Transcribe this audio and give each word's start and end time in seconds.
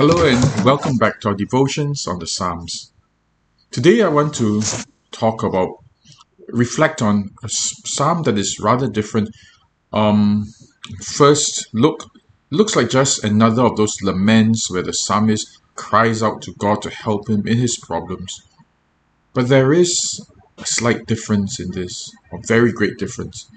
Hello 0.00 0.24
and 0.26 0.64
welcome 0.64 0.96
back 0.96 1.20
to 1.20 1.28
our 1.28 1.34
devotions 1.34 2.06
on 2.06 2.20
the 2.20 2.26
Psalms. 2.26 2.90
Today 3.70 4.00
I 4.00 4.08
want 4.08 4.32
to 4.36 4.62
talk 5.10 5.42
about, 5.42 5.84
reflect 6.48 7.02
on 7.02 7.28
a 7.44 7.50
psalm 7.50 8.22
that 8.22 8.38
is 8.38 8.58
rather 8.58 8.88
different. 8.88 9.28
Um, 9.92 10.46
first 11.02 11.68
look, 11.74 12.06
looks 12.48 12.74
like 12.74 12.88
just 12.88 13.22
another 13.22 13.64
of 13.64 13.76
those 13.76 14.00
laments 14.00 14.70
where 14.70 14.82
the 14.82 14.94
psalmist 14.94 15.60
cries 15.74 16.22
out 16.22 16.40
to 16.44 16.54
God 16.54 16.80
to 16.80 16.88
help 16.88 17.28
him 17.28 17.46
in 17.46 17.58
his 17.58 17.76
problems. 17.76 18.40
But 19.34 19.48
there 19.48 19.70
is 19.70 20.26
a 20.56 20.64
slight 20.64 21.04
difference 21.04 21.60
in 21.60 21.72
this, 21.72 22.10
a 22.32 22.38
very 22.46 22.72
great 22.72 22.96
difference. 22.96 23.50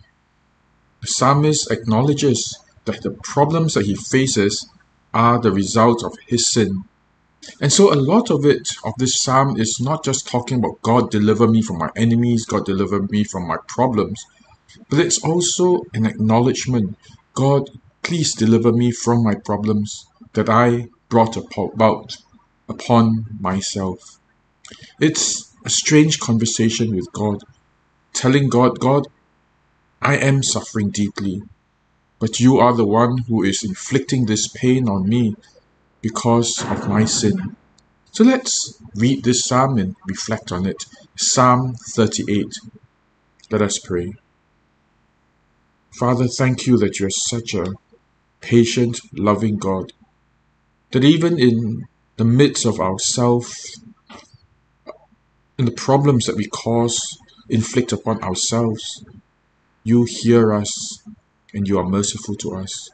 The 0.99 1.07
psalmist 1.07 1.71
acknowledges 1.71 2.59
that 2.83 3.01
the 3.01 3.11
problems 3.11 3.75
that 3.75 3.85
he 3.85 3.95
faces 3.95 4.67
are 5.14 5.39
the 5.39 5.52
result 5.52 6.04
of 6.04 6.16
his 6.27 6.52
sin. 6.52 6.84
And 7.62 7.71
so 7.71 7.94
a 7.94 7.95
lot 7.95 8.31
of 8.31 8.45
it, 8.45 8.70
of 8.85 8.94
this 8.98 9.21
psalm, 9.21 9.59
is 9.59 9.80
not 9.80 10.04
just 10.04 10.27
talking 10.27 10.59
about 10.59 10.81
God 10.81 11.12
deliver 11.12 11.48
me 11.48 11.62
from 11.62 11.77
my 11.77 11.90
enemies, 11.95 12.45
God 12.45 12.66
deliver 12.66 13.02
me 13.04 13.23
from 13.23 13.48
my 13.48 13.57
problems, 13.68 14.23
but 14.90 14.99
it's 14.99 15.23
also 15.23 15.81
an 15.94 16.05
acknowledgement 16.05 16.98
God, 17.34 17.70
please 18.04 18.34
deliver 18.35 18.71
me 18.71 18.91
from 18.91 19.23
my 19.23 19.35
problems 19.35 20.05
that 20.34 20.49
I 20.49 20.88
brought 21.09 21.35
about 21.35 22.16
upon 22.70 23.26
myself. 23.40 24.20
It's 24.99 25.52
a 25.66 25.70
strange 25.70 26.20
conversation 26.20 26.95
with 26.95 27.12
God, 27.12 27.43
telling 28.13 28.49
God, 28.49 28.80
God, 28.80 29.07
I 30.02 30.18
am 30.18 30.43
suffering 30.43 30.90
deeply 30.91 31.41
but 32.23 32.40
you 32.40 32.58
are 32.58 32.73
the 32.73 32.88
one 32.88 33.18
who 33.27 33.44
is 33.44 33.66
inflicting 33.66 34.26
this 34.26 34.48
pain 34.48 34.88
on 34.88 35.09
me 35.09 35.36
because 36.00 36.63
of 36.72 36.88
my 36.88 37.04
sin. 37.04 37.58
So 38.13 38.23
let's 38.23 38.82
read 38.96 39.26
this 39.26 39.44
psalm 39.44 39.77
and 39.77 39.98
reflect 40.07 40.49
on 40.49 40.65
it. 40.65 40.85
Psalm 41.18 41.76
38. 41.90 42.48
Let 43.52 43.62
us 43.62 43.77
pray. 43.77 44.13
Father, 45.99 46.30
thank 46.30 46.65
you 46.65 46.77
that 46.77 46.98
you're 46.98 47.10
such 47.10 47.54
a 47.55 47.74
patient, 48.40 49.02
loving 49.12 49.58
God. 49.58 49.91
That 50.91 51.04
even 51.04 51.37
in 51.37 51.87
the 52.15 52.24
midst 52.24 52.65
of 52.65 52.80
ourself, 52.80 53.54
in 55.58 55.65
the 55.65 55.71
problems 55.71 56.27
that 56.27 56.37
we 56.37 56.48
cause, 56.48 57.18
inflict 57.49 57.91
upon 57.91 58.24
ourselves, 58.24 59.04
you 59.84 60.08
hear 60.08 60.54
us 60.54 61.04
and 61.54 61.68
you 61.68 61.77
are 61.79 61.87
merciful 61.87 62.35
to 62.35 62.55
us. 62.55 62.90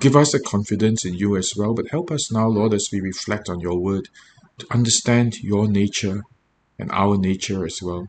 Give 0.00 0.16
us 0.16 0.32
a 0.34 0.40
confidence 0.40 1.04
in 1.04 1.14
you 1.14 1.36
as 1.36 1.54
well, 1.56 1.74
but 1.74 1.90
help 1.90 2.10
us 2.10 2.30
now, 2.30 2.46
Lord, 2.46 2.72
as 2.72 2.88
we 2.92 3.00
reflect 3.00 3.48
on 3.48 3.60
your 3.60 3.78
word, 3.78 4.08
to 4.58 4.66
understand 4.70 5.42
your 5.42 5.68
nature 5.68 6.22
and 6.78 6.90
our 6.92 7.16
nature 7.16 7.64
as 7.64 7.80
well. 7.82 8.06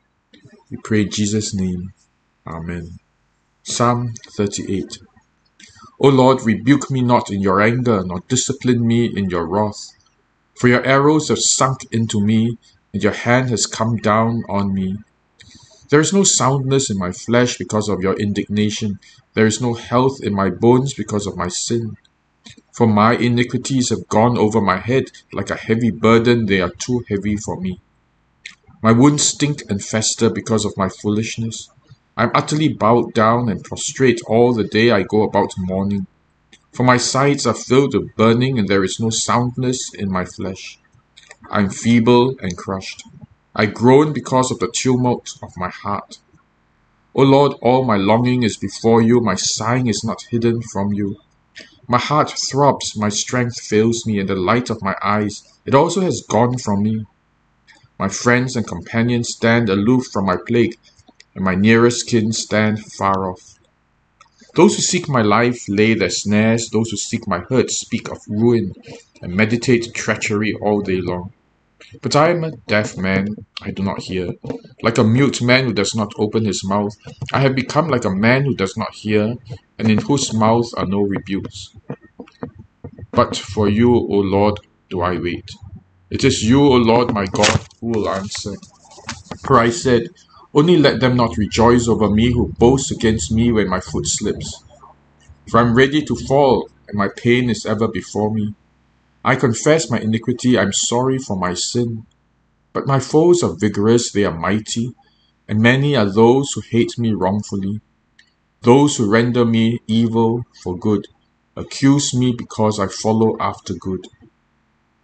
We 0.70 0.78
pray 0.84 1.02
in 1.02 1.12
Jesus' 1.12 1.54
name. 1.54 1.90
Amen. 2.48 3.00
Psalm 3.64 4.14
38 4.38 5.00
O 6.02 6.08
Lord, 6.08 6.44
rebuke 6.44 6.90
me 6.90 7.02
not 7.02 7.30
in 7.30 7.42
your 7.42 7.60
anger, 7.62 8.04
nor 8.06 8.22
discipline 8.30 8.88
me 8.88 9.06
in 9.06 9.30
your 9.30 9.46
wrath. 9.46 9.90
For 10.58 10.68
your 10.70 10.84
arrows 10.86 11.28
have 11.28 11.40
sunk 11.40 11.80
into 11.92 12.22
me, 12.22 12.58
and 12.94 13.04
your 13.04 13.14
hand 13.14 13.50
has 13.50 13.66
come 13.66 13.98
down 13.98 14.44
on 14.48 14.74
me. 14.74 14.98
There 15.90 16.00
is 16.00 16.14
no 16.14 16.24
soundness 16.24 16.92
in 16.92 17.00
my 17.00 17.12
flesh 17.12 17.58
because 17.58 17.90
of 17.90 18.02
your 18.02 18.14
indignation. 18.14 19.00
There 19.34 19.48
is 19.48 19.60
no 19.60 19.74
health 19.74 20.20
in 20.22 20.36
my 20.36 20.52
bones 20.52 20.94
because 20.94 21.26
of 21.26 21.36
my 21.36 21.48
sin. 21.48 21.98
For 22.72 22.86
my 22.86 23.16
iniquities 23.16 23.90
have 23.90 24.08
gone 24.08 24.38
over 24.38 24.62
my 24.62 24.78
head 24.78 25.06
like 25.34 25.50
a 25.50 25.56
heavy 25.56 25.90
burden, 25.90 26.46
they 26.46 26.62
are 26.62 26.70
too 26.70 27.04
heavy 27.10 27.38
for 27.38 27.60
me. 27.60 27.82
My 28.84 28.92
wounds 28.92 29.24
stink 29.24 29.64
and 29.68 29.84
fester 29.84 30.30
because 30.30 30.64
of 30.64 30.78
my 30.78 30.90
foolishness. 30.90 31.70
I 32.16 32.24
am 32.24 32.32
utterly 32.36 32.70
bowed 32.70 33.14
down 33.14 33.50
and 33.50 33.64
prostrate 33.64 34.22
all 34.28 34.54
the 34.54 34.64
day 34.64 34.92
I 34.92 35.02
go 35.02 35.24
about 35.24 35.54
mourning. 35.58 36.06
For 36.72 36.84
my 36.84 36.98
sides 36.98 37.48
are 37.48 37.54
filled 37.54 37.96
with 37.96 38.16
burning, 38.16 38.60
and 38.60 38.68
there 38.68 38.84
is 38.84 39.00
no 39.00 39.10
soundness 39.10 39.94
in 39.94 40.12
my 40.12 40.24
flesh. 40.24 40.80
I 41.50 41.62
am 41.62 41.70
feeble 41.70 42.36
and 42.42 42.56
crushed. 42.56 43.04
I 43.56 43.66
groan 43.66 44.14
because 44.14 44.52
of 44.52 44.60
the 44.60 44.72
tumult 44.72 45.38
of 45.42 45.52
my 45.58 45.70
heart. 45.70 46.20
O 47.16 47.24
Lord, 47.24 47.54
all 47.62 47.84
my 47.84 47.98
longing 47.98 48.44
is 48.44 48.56
before 48.56 49.02
you, 49.02 49.20
my 49.20 49.36
sighing 49.36 49.88
is 49.88 50.04
not 50.04 50.28
hidden 50.30 50.62
from 50.62 50.94
you. 50.94 51.18
My 51.88 51.98
heart 51.98 52.32
throbs, 52.50 52.96
my 52.96 53.10
strength 53.10 53.60
fails 53.60 54.06
me, 54.06 54.20
and 54.20 54.30
the 54.30 54.36
light 54.36 54.70
of 54.70 54.84
my 54.84 54.96
eyes, 55.02 55.42
it 55.66 55.74
also 55.74 56.02
has 56.02 56.22
gone 56.22 56.60
from 56.60 56.84
me. 56.84 57.06
My 57.98 58.08
friends 58.08 58.56
and 58.56 58.68
companions 58.68 59.30
stand 59.30 59.70
aloof 59.70 60.06
from 60.14 60.26
my 60.26 60.38
plague, 60.38 60.78
and 61.34 61.44
my 61.44 61.56
nearest 61.56 62.08
kin 62.08 62.32
stand 62.32 62.86
far 62.86 63.32
off. 63.32 63.56
Those 64.56 64.76
who 64.76 64.82
seek 64.84 65.10
my 65.10 65.24
life 65.24 65.68
lay 65.68 65.96
their 65.96 66.12
snares, 66.12 66.70
those 66.70 66.92
who 66.92 66.98
seek 66.98 67.28
my 67.28 67.40
hurt 67.40 67.72
speak 67.72 68.10
of 68.10 68.20
ruin, 68.28 68.74
and 69.22 69.34
meditate 69.34 69.94
treachery 69.96 70.54
all 70.62 70.82
day 70.82 71.02
long. 71.02 71.34
But 72.02 72.16
I 72.16 72.30
am 72.30 72.44
a 72.44 72.52
deaf 72.68 72.98
man, 72.98 73.28
I 73.62 73.72
do 73.72 73.84
not 73.84 74.02
hear. 74.02 74.30
Like 74.84 74.98
a 74.98 75.04
mute 75.04 75.42
man 75.42 75.66
who 75.66 75.74
does 75.74 75.96
not 75.96 76.12
open 76.18 76.46
his 76.46 76.64
mouth, 76.66 76.92
I 77.34 77.40
have 77.42 77.56
become 77.56 77.88
like 77.90 78.06
a 78.06 78.16
man 78.16 78.44
who 78.46 78.56
does 78.56 78.76
not 78.78 78.90
hear, 78.94 79.34
and 79.78 79.90
in 79.92 80.00
whose 80.00 80.34
mouth 80.34 80.68
are 80.78 80.86
no 80.86 81.02
rebukes. 81.02 81.70
But 83.12 83.36
for 83.38 83.70
you, 83.70 83.94
O 83.94 84.20
Lord, 84.36 84.56
do 84.90 85.02
I 85.02 85.20
wait. 85.20 85.50
It 86.12 86.24
is 86.24 86.44
you, 86.44 86.62
O 86.62 86.76
Lord 86.76 87.14
my 87.14 87.26
God, 87.28 87.66
who 87.82 87.90
will 87.90 88.10
answer. 88.10 88.54
For 89.46 89.60
I 89.60 89.70
said, 89.70 90.04
Only 90.54 90.78
let 90.78 91.00
them 91.00 91.18
not 91.18 91.38
rejoice 91.38 91.88
over 91.88 92.10
me 92.10 92.32
who 92.34 92.54
boast 92.60 92.92
against 92.92 93.32
me 93.32 93.52
when 93.52 93.70
my 93.70 93.80
foot 93.80 94.08
slips. 94.08 94.64
For 95.50 95.60
I 95.60 95.62
am 95.64 95.76
ready 95.76 96.04
to 96.04 96.16
fall, 96.28 96.70
and 96.88 96.98
my 96.98 97.10
pain 97.18 97.50
is 97.50 97.66
ever 97.66 97.88
before 97.88 98.34
me. 98.34 98.54
I 99.30 99.36
confess 99.36 99.92
my 99.92 100.00
iniquity, 100.00 100.58
I 100.58 100.64
am 100.64 100.74
sorry 100.74 101.20
for 101.20 101.38
my 101.38 101.54
sin. 101.54 102.08
But 102.74 102.88
my 102.88 103.00
foes 103.00 103.44
are 103.44 103.56
vigorous, 103.56 104.12
they 104.12 104.26
are 104.26 104.36
mighty, 104.36 104.96
and 105.48 105.62
many 105.62 105.96
are 105.96 106.12
those 106.12 106.52
who 106.52 106.62
hate 106.62 106.98
me 106.98 107.12
wrongfully. 107.14 107.80
Those 108.62 108.98
who 108.98 109.08
render 109.08 109.46
me 109.46 109.82
evil 109.86 110.46
for 110.64 110.76
good 110.76 111.08
accuse 111.56 112.12
me 112.12 112.34
because 112.36 112.80
I 112.80 112.88
follow 112.88 113.38
after 113.40 113.76
good. 113.76 114.08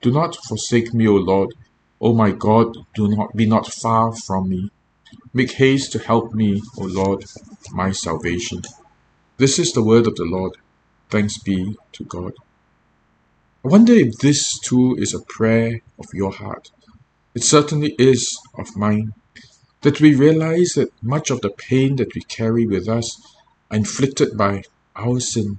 Do 0.02 0.10
not 0.10 0.36
forsake 0.48 0.92
me, 0.92 1.08
O 1.08 1.18
Lord. 1.18 1.54
O 2.02 2.16
my 2.16 2.32
God, 2.32 2.76
do 2.96 3.08
not 3.08 3.36
be 3.36 3.46
not 3.46 3.68
far 3.68 4.12
from 4.16 4.50
me. 4.50 4.72
Make 5.36 5.52
haste 5.52 5.92
to 5.92 6.00
help 6.00 6.34
me, 6.34 6.64
O 6.80 6.86
Lord, 6.86 7.26
my 7.72 7.92
salvation. 7.92 8.64
This 9.38 9.60
is 9.60 9.72
the 9.74 9.84
word 9.84 10.08
of 10.08 10.16
the 10.16 10.26
Lord. 10.26 10.54
Thanks 11.12 11.38
be 11.38 11.76
to 11.92 12.04
God. 12.06 12.34
I 13.66 13.68
wonder 13.68 13.94
if 13.94 14.20
this 14.20 14.60
too 14.60 14.96
is 15.00 15.16
a 15.16 15.22
prayer 15.22 15.82
of 15.98 16.06
your 16.14 16.32
heart. 16.32 16.70
It 17.34 17.44
certainly 17.44 17.96
is 17.98 18.40
of 18.60 18.76
mine. 18.76 19.14
That 19.82 20.00
we 20.00 20.14
realize 20.14 20.74
that 20.74 20.94
much 21.02 21.32
of 21.32 21.42
the 21.42 21.50
pain 21.50 21.96
that 21.96 22.14
we 22.14 22.22
carry 22.22 22.68
with 22.68 22.88
us 22.88 23.20
are 23.72 23.78
inflicted 23.78 24.38
by 24.38 24.66
our 24.96 25.20
sin. 25.20 25.58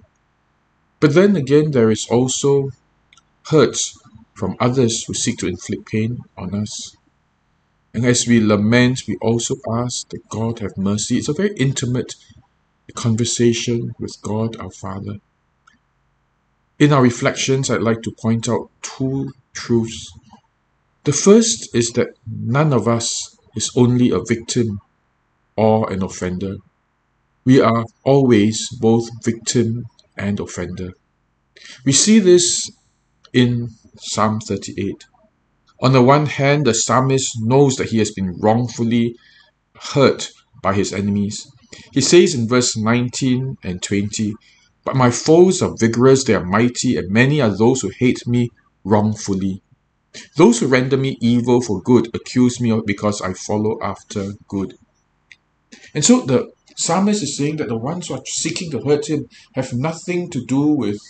But 1.01 1.15
then 1.15 1.35
again, 1.35 1.73
there 1.73 1.91
is 1.91 2.07
also 2.09 2.71
hurts 3.49 3.99
from 4.35 4.55
others 4.61 5.03
who 5.03 5.13
seek 5.15 5.39
to 5.39 5.49
inflict 5.49 5.87
pain 5.87 6.21
on 6.39 6.55
us. 6.55 6.95
And 7.93 8.07
as 8.07 8.25
we 8.29 8.39
lament, 8.39 9.03
we 9.09 9.17
also 9.21 9.57
ask 9.69 10.11
that 10.11 10.29
God 10.29 10.61
have 10.61 10.79
mercy. 10.79 11.17
It's 11.17 11.29
a 11.29 11.33
very 11.33 11.57
intimate 11.57 12.15
conversation 12.95 13.97
with 13.99 14.23
God 14.23 14.57
our 14.61 14.71
Father. 14.71 15.17
In 16.79 16.93
our 16.93 17.03
reflections, 17.03 17.71
I'd 17.71 17.81
like 17.81 18.03
to 18.03 18.13
point 18.13 18.49
out 18.51 18.71
two 18.83 19.33
truths. 19.55 20.13
The 21.05 21.13
first 21.13 21.75
is 21.75 21.91
that 21.93 22.09
none 22.27 22.75
of 22.75 22.87
us 22.87 23.37
is 23.55 23.71
only 23.77 24.11
a 24.11 24.21
victim 24.21 24.81
or 25.57 25.91
an 25.91 26.03
offender. 26.03 26.57
We 27.47 27.61
are 27.63 27.85
always 28.05 28.69
both 28.79 29.09
victim 29.25 29.87
and 30.19 30.39
offender. 30.39 30.91
We 31.87 31.93
see 31.93 32.19
this 32.19 32.71
in 33.33 33.71
Psalm 33.99 34.41
38. 34.41 35.05
On 35.81 35.93
the 35.93 36.03
one 36.03 36.27
hand, 36.27 36.67
the 36.67 36.75
psalmist 36.75 37.37
knows 37.41 37.77
that 37.77 37.89
he 37.89 37.99
has 37.99 38.11
been 38.11 38.39
wrongfully 38.41 39.17
hurt 39.75 40.31
by 40.63 40.75
his 40.75 40.93
enemies. 40.93 41.51
He 41.93 42.03
says 42.03 42.35
in 42.35 42.49
verse 42.49 42.77
19 42.77 43.57
and 43.63 43.83
20, 43.83 44.35
but 44.87 44.97
my 44.97 45.11
foes 45.11 45.63
are 45.63 45.77
vigorous, 45.77 46.25
they 46.25 46.35
are 46.35 46.45
mighty, 46.45 46.97
and 46.97 47.11
many 47.11 47.41
are 47.43 47.57
those 47.57 47.83
who 47.83 47.91
hate 47.91 48.27
me 48.27 48.51
wrongfully. 48.85 49.63
Those 50.37 50.61
who 50.61 50.69
render 50.69 50.97
me 50.97 51.19
evil 51.21 51.61
for 51.61 51.83
good 51.83 52.09
accuse 52.15 52.61
me 52.61 52.81
because 52.87 53.21
I 53.21 53.35
follow 53.35 53.79
after 53.83 54.33
good. 54.49 54.79
And 55.95 56.05
so 56.05 56.23
the 56.23 56.51
psalmist 56.77 57.23
is 57.23 57.37
saying 57.37 57.57
that 57.59 57.69
the 57.69 57.77
ones 57.77 58.09
who 58.09 58.15
are 58.15 58.23
seeking 58.27 58.71
to 58.71 58.81
hurt 58.81 59.09
him 59.11 59.29
have 59.55 59.73
nothing 59.75 60.31
to 60.31 60.45
do 60.45 60.63
with 60.69 61.01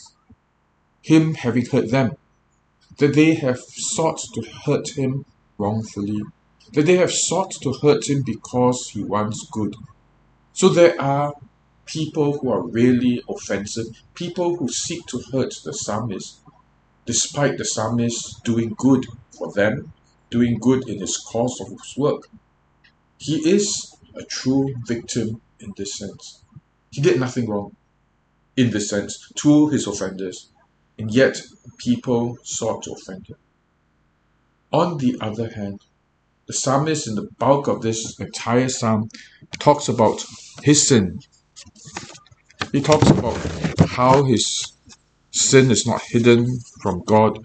him 1.03 1.35
having 1.35 1.67
hurt 1.67 1.91
them. 1.91 2.13
that 2.99 3.15
they 3.15 3.35
have 3.35 3.61
sought 3.61 4.21
to 4.35 4.43
hurt 4.67 4.89
him 4.97 5.25
wrongfully, 5.59 6.21
that 6.73 6.87
they 6.87 6.97
have 6.97 7.13
sought 7.13 7.53
to 7.63 7.73
hurt 7.83 8.09
him 8.09 8.23
because 8.25 8.91
he 8.93 9.03
wants 9.05 9.47
good. 9.53 9.75
So 10.53 10.69
there 10.71 11.01
are 11.01 11.35
people 11.87 12.39
who 12.39 12.51
are 12.51 12.67
really 12.67 13.23
offensive, 13.29 13.87
people 14.15 14.57
who 14.57 14.69
seek 14.69 15.07
to 15.07 15.23
hurt 15.33 15.55
the 15.65 15.73
psalmist, 15.73 16.41
despite 17.05 17.57
the 17.57 17.65
psalmist 17.65 18.43
doing 18.45 18.75
good 18.77 19.07
for 19.31 19.53
them, 19.53 19.93
doing 20.31 20.59
good 20.59 20.89
in 20.89 21.01
his 21.01 21.17
cause 21.17 21.61
of 21.61 21.69
his 21.69 21.95
work. 21.97 22.29
He 23.19 23.49
is 23.49 23.97
a 24.17 24.25
true 24.25 24.75
victim 24.87 25.41
in 25.61 25.73
this 25.77 25.97
sense. 25.97 26.43
He 26.91 27.01
did 27.01 27.21
nothing 27.21 27.49
wrong 27.49 27.77
in 28.57 28.71
this 28.71 28.91
sense 28.91 29.31
to 29.37 29.69
his 29.69 29.87
offenders, 29.87 30.51
and 30.99 31.13
yet 31.13 31.41
people 31.79 32.39
sought 32.43 32.83
to 32.85 32.93
offend 32.93 33.29
him. 33.29 33.37
On 34.73 34.99
the 34.99 35.17
other 35.21 35.51
hand, 35.51 35.81
the 36.47 36.53
psalmist 36.53 37.07
in 37.07 37.15
the 37.15 37.29
bulk 37.39 37.67
of 37.67 37.83
this 37.83 38.19
entire 38.19 38.69
psalm 38.69 39.09
talks 39.59 39.89
about 39.89 40.25
his 40.63 40.87
sin. 40.87 41.21
He 42.73 42.81
talks 42.81 43.09
about 43.11 43.39
how 43.91 44.25
his 44.25 44.73
sin 45.31 45.71
is 45.71 45.87
not 45.87 46.03
hidden 46.03 46.47
from 46.83 47.03
God, 47.05 47.39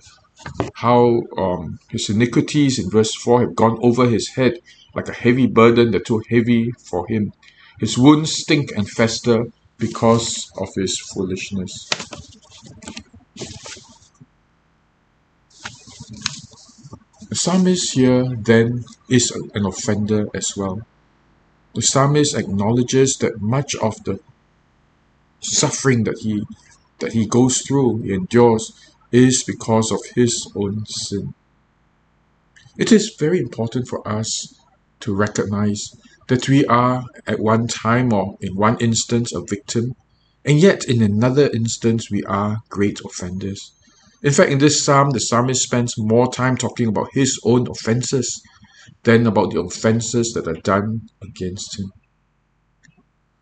how 0.75 1.21
um, 1.37 1.79
his 1.89 2.09
iniquities 2.09 2.79
in 2.79 2.89
verse 2.89 3.13
4 3.15 3.41
have 3.41 3.55
gone 3.55 3.77
over 3.81 4.07
his 4.07 4.29
head 4.29 4.53
like 4.95 5.07
a 5.07 5.13
heavy 5.13 5.47
burden 5.47 5.91
that 5.91 6.05
too 6.05 6.21
heavy 6.29 6.71
for 6.89 7.07
him. 7.07 7.31
His 7.79 7.97
wounds 7.97 8.33
stink 8.33 8.71
and 8.75 8.89
fester 8.89 9.45
because 9.77 10.51
of 10.57 10.69
his 10.75 10.99
foolishness. 10.99 11.89
The 17.29 17.35
psalmist 17.35 17.93
here 17.93 18.25
then 18.35 18.83
is 19.09 19.31
an 19.53 19.65
offender 19.65 20.27
as 20.33 20.53
well. 20.57 20.81
The 21.73 21.81
psalmist 21.81 22.35
acknowledges 22.35 23.17
that 23.17 23.41
much 23.41 23.75
of 23.75 24.03
the 24.03 24.19
suffering 25.39 26.03
that 26.03 26.19
he 26.19 26.43
that 26.99 27.13
he 27.13 27.25
goes 27.25 27.61
through, 27.61 28.01
he 28.03 28.13
endures, 28.13 28.73
is 29.11 29.43
because 29.43 29.91
of 29.91 29.99
his 30.15 30.47
own 30.55 30.85
sin. 30.85 31.33
It 32.77 32.91
is 32.91 33.15
very 33.17 33.39
important 33.39 33.87
for 33.87 34.07
us 34.07 34.53
to 34.99 35.15
recognize 35.15 35.95
that 36.27 36.47
we 36.47 36.65
are 36.65 37.05
at 37.25 37.39
one 37.39 37.67
time 37.67 38.13
or 38.13 38.37
in 38.41 38.55
one 38.55 38.77
instance 38.79 39.33
a 39.33 39.41
victim, 39.41 39.95
and 40.45 40.59
yet 40.59 40.85
in 40.85 41.01
another 41.01 41.49
instance 41.53 42.11
we 42.11 42.23
are 42.23 42.59
great 42.69 42.99
offenders. 43.01 43.71
In 44.23 44.31
fact, 44.31 44.51
in 44.51 44.59
this 44.59 44.83
psalm, 44.83 45.09
the 45.09 45.19
psalmist 45.19 45.63
spends 45.63 45.97
more 45.97 46.31
time 46.31 46.55
talking 46.55 46.87
about 46.87 47.09
his 47.13 47.39
own 47.43 47.67
offenses 47.67 48.41
than 49.03 49.27
about 49.27 49.51
the 49.51 49.61
offenses 49.61 50.33
that 50.33 50.47
are 50.47 50.61
done 50.61 51.01
against 51.21 51.79
him. 51.79 51.91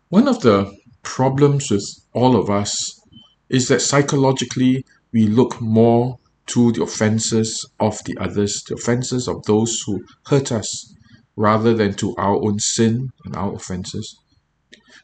One 0.08 0.28
of 0.28 0.40
the 0.40 0.74
problems 1.02 1.70
with 1.70 1.86
all 2.12 2.36
of 2.36 2.50
us 2.50 3.00
is 3.48 3.68
that 3.68 3.80
psychologically 3.80 4.84
we 5.12 5.26
look 5.26 5.60
more 5.60 6.16
to 6.46 6.72
the 6.72 6.82
offenses 6.82 7.64
of 7.78 7.98
the 8.04 8.16
others, 8.20 8.62
the 8.68 8.74
offenses 8.74 9.28
of 9.28 9.42
those 9.44 9.80
who 9.86 10.02
hurt 10.26 10.50
us, 10.50 10.94
rather 11.36 11.74
than 11.74 11.94
to 11.94 12.14
our 12.16 12.36
own 12.42 12.58
sin 12.58 13.08
and 13.24 13.36
our 13.36 13.54
offenses. 13.54 14.16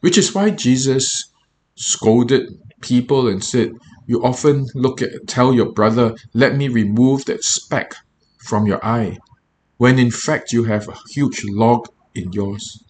Which 0.01 0.17
is 0.17 0.35
why 0.35 0.49
Jesus 0.51 1.23
scolded 1.75 2.49
people 2.81 3.27
and 3.27 3.43
said, 3.43 3.71
You 4.07 4.23
often 4.23 4.65
look 4.75 5.01
at 5.01 5.11
tell 5.27 5.53
your 5.53 5.71
brother, 5.71 6.15
let 6.33 6.55
me 6.55 6.67
remove 6.67 7.25
that 7.25 7.43
speck 7.43 7.95
from 8.39 8.67
your 8.67 8.83
eye, 8.85 9.17
when 9.77 9.99
in 9.99 10.11
fact 10.11 10.51
you 10.51 10.63
have 10.65 10.87
a 10.87 10.97
huge 11.13 11.43
log 11.45 11.87
in 12.15 12.31
yours. 12.31 12.83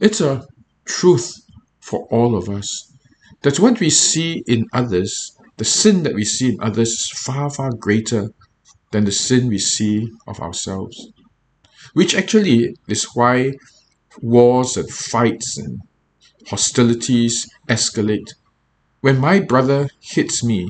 It's 0.00 0.20
a 0.20 0.46
truth 0.84 1.32
for 1.80 2.06
all 2.10 2.36
of 2.36 2.48
us 2.48 2.92
that 3.42 3.58
what 3.58 3.80
we 3.80 3.90
see 3.90 4.42
in 4.46 4.66
others, 4.72 5.36
the 5.56 5.64
sin 5.64 6.02
that 6.04 6.14
we 6.14 6.24
see 6.24 6.50
in 6.50 6.58
others, 6.60 6.90
is 6.90 7.10
far, 7.10 7.50
far 7.50 7.70
greater 7.72 8.30
than 8.92 9.04
the 9.04 9.12
sin 9.12 9.48
we 9.48 9.58
see 9.58 10.08
of 10.26 10.40
ourselves 10.40 11.12
which 11.92 12.14
actually 12.14 12.74
is 12.88 13.04
why 13.14 13.52
wars 14.20 14.76
and 14.76 14.90
fights 14.90 15.58
and 15.58 15.80
hostilities 16.48 17.46
escalate. 17.68 18.28
When 19.00 19.18
my 19.18 19.40
brother 19.40 19.88
hits 20.00 20.44
me, 20.44 20.68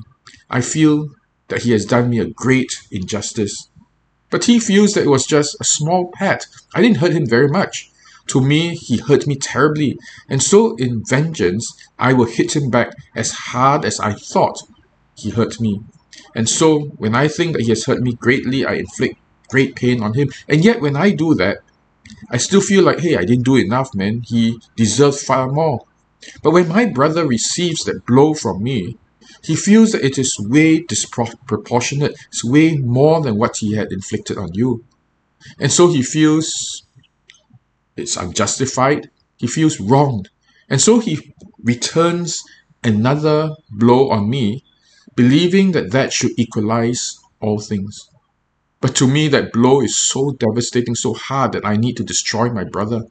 I 0.49 0.61
feel 0.61 1.09
that 1.49 1.63
he 1.63 1.73
has 1.73 1.85
done 1.85 2.11
me 2.11 2.19
a 2.21 2.31
great 2.31 2.71
injustice. 2.91 3.71
But 4.31 4.45
he 4.45 4.61
feels 4.61 4.95
that 4.95 5.05
it 5.05 5.11
was 5.11 5.27
just 5.27 5.57
a 5.61 5.65
small 5.65 6.11
pat. 6.13 6.47
I 6.75 6.83
didn't 6.83 6.99
hurt 6.99 7.13
him 7.13 7.27
very 7.27 7.49
much. 7.49 7.91
To 8.29 8.41
me, 8.41 8.77
he 8.77 8.99
hurt 8.99 9.27
me 9.27 9.35
terribly, 9.35 9.99
and 10.29 10.41
so 10.41 10.77
in 10.77 11.03
vengeance, 11.05 11.75
I 11.99 12.13
will 12.13 12.27
hit 12.27 12.55
him 12.55 12.71
back 12.71 12.95
as 13.15 13.33
hard 13.33 13.85
as 13.85 13.99
I 13.99 14.13
thought 14.13 14.63
he 15.17 15.31
hurt 15.31 15.61
me. 15.61 15.83
And 16.35 16.49
so, 16.49 16.81
when 16.99 17.17
I 17.17 17.27
think 17.27 17.55
that 17.55 17.63
he 17.63 17.71
has 17.71 17.87
hurt 17.87 18.03
me 18.03 18.15
greatly, 18.15 18.65
I 18.65 18.75
inflict 18.75 19.17
great 19.49 19.75
pain 19.75 20.01
on 20.01 20.15
him. 20.15 20.31
And 20.49 20.65
yet, 20.65 20.81
when 20.81 20.95
I 20.95 21.11
do 21.11 21.35
that, 21.35 21.59
I 22.31 22.37
still 22.37 22.61
feel 22.61 22.85
like, 22.85 23.01
hey, 23.01 23.17
I 23.17 23.25
didn't 23.25 23.45
do 23.45 23.57
enough, 23.57 23.95
man. 23.95 24.21
He 24.21 24.61
deserves 24.77 25.25
far 25.25 25.49
more. 25.51 25.87
But 26.43 26.53
when 26.53 26.69
my 26.69 26.85
brother 26.85 27.27
receives 27.27 27.85
that 27.85 28.07
blow 28.07 28.35
from 28.35 28.63
me, 28.63 28.97
he 29.43 29.57
feels 29.57 29.93
that 29.93 30.05
it 30.05 30.19
is 30.19 30.37
way 30.39 30.81
disproportionate. 30.81 32.15
It's 32.29 32.45
way 32.45 32.77
more 32.77 33.21
than 33.23 33.37
what 33.37 33.57
he 33.59 33.75
had 33.75 33.93
inflicted 33.93 34.37
on 34.39 34.53
you. 34.55 34.85
And 35.59 35.73
so 35.73 35.89
he 35.89 36.03
feels 36.03 36.85
it's 37.97 38.17
unjustified. 38.17 39.11
He 39.37 39.47
feels 39.47 39.81
wronged. 39.81 40.29
And 40.69 40.81
so 40.81 41.01
he 41.01 41.35
returns 41.63 42.43
another 42.85 43.51
blow 43.71 44.11
on 44.11 44.31
me, 44.31 44.65
believing 45.17 45.73
that 45.73 45.91
that 45.93 46.13
should 46.13 46.33
equalize 46.39 47.19
all 47.41 47.59
things. 47.59 48.09
But 48.81 48.95
to 48.97 49.07
me, 49.07 49.29
that 49.29 49.53
blow 49.53 49.83
is 49.83 49.97
so 49.97 50.33
devastating, 50.33 50.95
so 50.95 51.13
hard 51.15 51.53
that 51.53 51.67
I 51.67 51.77
need 51.77 51.97
to 51.99 52.05
destroy 52.05 52.51
my 52.51 52.65
brother. 52.65 53.03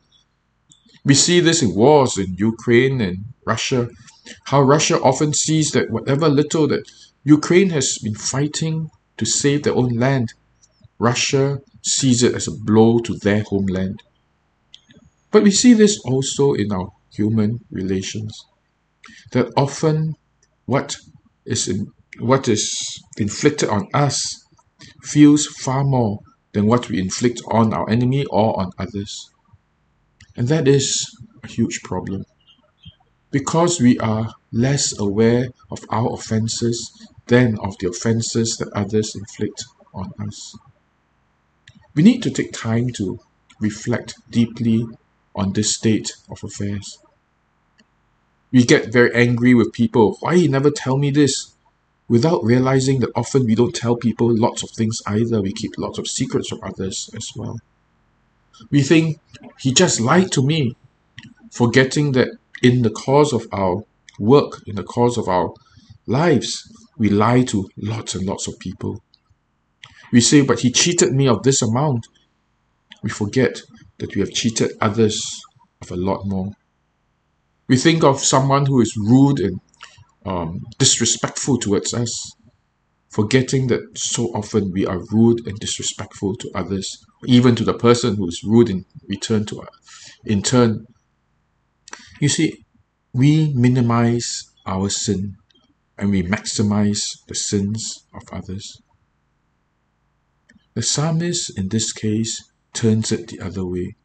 We 1.05 1.13
see 1.13 1.39
this 1.39 1.61
in 1.61 1.75
wars 1.75 2.17
in 2.17 2.35
Ukraine 2.35 3.01
and 3.01 3.25
Russia, 3.45 3.89
how 4.45 4.61
Russia 4.61 4.99
often 5.01 5.33
sees 5.33 5.71
that 5.71 5.89
whatever 5.89 6.29
little 6.29 6.67
that 6.67 6.89
Ukraine 7.23 7.69
has 7.71 7.97
been 8.03 8.15
fighting 8.15 8.89
to 9.17 9.25
save 9.25 9.63
their 9.63 9.75
own 9.75 9.89
land, 9.89 10.33
Russia 10.97 11.59
sees 11.83 12.23
it 12.23 12.35
as 12.35 12.47
a 12.47 12.51
blow 12.51 12.99
to 12.99 13.15
their 13.15 13.43
homeland. 13.43 14.01
But 15.31 15.43
we 15.43 15.51
see 15.51 15.73
this 15.73 15.99
also 16.05 16.53
in 16.53 16.71
our 16.71 16.89
human 17.13 17.59
relations, 17.71 18.45
that 19.31 19.51
often 19.55 20.15
what 20.65 20.95
is 21.45 21.67
in, 21.67 21.87
what 22.19 22.47
is 22.47 23.01
inflicted 23.17 23.69
on 23.69 23.87
us 23.93 24.45
feels 25.03 25.45
far 25.45 25.83
more 25.83 26.19
than 26.53 26.67
what 26.67 26.89
we 26.89 26.99
inflict 26.99 27.41
on 27.51 27.73
our 27.73 27.89
enemy 27.89 28.25
or 28.25 28.59
on 28.59 28.71
others. 28.77 29.29
And 30.35 30.47
that 30.47 30.67
is 30.67 31.05
a 31.43 31.47
huge 31.47 31.81
problem. 31.83 32.23
Because 33.31 33.79
we 33.79 33.97
are 33.99 34.33
less 34.51 34.97
aware 34.97 35.49
of 35.69 35.79
our 35.89 36.13
offenses 36.13 36.91
than 37.27 37.57
of 37.59 37.77
the 37.79 37.89
offenses 37.89 38.57
that 38.57 38.71
others 38.73 39.15
inflict 39.15 39.65
on 39.93 40.11
us. 40.19 40.57
We 41.93 42.03
need 42.03 42.23
to 42.23 42.31
take 42.31 42.53
time 42.53 42.89
to 42.93 43.19
reflect 43.59 44.15
deeply 44.29 44.85
on 45.35 45.53
this 45.53 45.75
state 45.75 46.11
of 46.29 46.43
affairs. 46.43 46.97
We 48.51 48.63
get 48.63 48.91
very 48.91 49.13
angry 49.13 49.53
with 49.53 49.73
people. 49.73 50.17
Why 50.21 50.33
you 50.33 50.49
never 50.49 50.71
tell 50.71 50.97
me 50.97 51.11
this? 51.11 51.53
without 52.09 52.43
realizing 52.43 52.99
that 52.99 53.11
often 53.15 53.45
we 53.45 53.55
don't 53.55 53.75
tell 53.75 53.95
people 53.95 54.35
lots 54.35 54.63
of 54.63 54.71
things 54.71 55.01
either. 55.07 55.41
We 55.41 55.53
keep 55.53 55.77
lots 55.77 55.99
of 55.99 56.07
secrets 56.07 56.49
from 56.49 56.59
others 56.63 57.09
as 57.15 57.31
well. 57.35 57.59
We 58.71 58.81
think 58.81 59.19
he 59.59 59.71
just 59.71 60.01
lied 60.01 60.31
to 60.33 60.45
me, 60.45 60.75
forgetting 61.51 62.11
that 62.13 62.29
in 62.61 62.81
the 62.81 62.89
course 62.89 63.33
of 63.33 63.45
our 63.51 63.83
work, 64.19 64.61
in 64.67 64.75
the 64.75 64.83
course 64.83 65.17
of 65.17 65.27
our 65.27 65.49
lives, 66.07 66.63
we 66.97 67.09
lie 67.09 67.43
to 67.43 67.69
lots 67.77 68.15
and 68.15 68.25
lots 68.25 68.47
of 68.47 68.59
people. 68.59 69.01
We 70.11 70.21
say, 70.21 70.41
but 70.41 70.59
he 70.59 70.71
cheated 70.71 71.13
me 71.13 71.27
of 71.27 71.43
this 71.43 71.61
amount. 71.61 72.07
We 73.03 73.09
forget 73.09 73.61
that 73.99 74.15
we 74.15 74.21
have 74.21 74.31
cheated 74.31 74.71
others 74.81 75.39
of 75.81 75.91
a 75.91 75.95
lot 75.95 76.25
more. 76.25 76.51
We 77.67 77.77
think 77.77 78.03
of 78.03 78.19
someone 78.19 78.65
who 78.65 78.81
is 78.81 78.97
rude 78.97 79.39
and 79.39 79.59
um, 80.25 80.61
disrespectful 80.77 81.59
towards 81.59 81.93
us, 81.93 82.33
forgetting 83.09 83.67
that 83.67 83.81
so 83.95 84.25
often 84.33 84.71
we 84.71 84.85
are 84.85 84.99
rude 85.11 85.45
and 85.47 85.57
disrespectful 85.59 86.35
to 86.35 86.51
others, 86.55 86.97
even 87.25 87.55
to 87.55 87.63
the 87.63 87.73
person 87.73 88.15
who 88.17 88.27
is 88.27 88.43
rude 88.43 88.69
in 88.69 88.85
return 89.07 89.45
to 89.45 89.61
us. 89.61 89.69
In 90.25 90.41
turn, 90.41 90.85
you 92.19 92.29
see, 92.29 92.65
we 93.13 93.53
minimize 93.53 94.43
our 94.65 94.89
sin 94.89 95.35
and 95.97 96.11
we 96.11 96.23
maximize 96.23 97.01
the 97.27 97.35
sins 97.35 98.05
of 98.13 98.23
others. 98.31 98.81
The 100.75 100.81
psalmist, 100.81 101.57
in 101.57 101.69
this 101.69 101.91
case, 101.91 102.41
turns 102.73 103.11
it 103.11 103.27
the 103.27 103.39
other 103.41 103.65
way. 103.65 103.95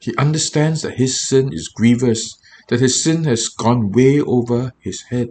He 0.00 0.16
understands 0.16 0.82
that 0.82 0.96
his 0.96 1.26
sin 1.28 1.52
is 1.52 1.68
grievous, 1.68 2.38
that 2.68 2.80
his 2.80 3.02
sin 3.02 3.24
has 3.24 3.48
gone 3.48 3.90
way 3.90 4.20
over 4.20 4.72
his 4.78 5.02
head. 5.10 5.30